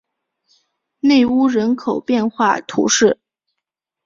[1.01, 3.19] 内乌人口变化图示